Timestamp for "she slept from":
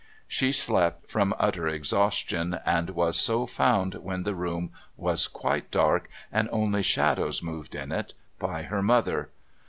0.27-1.35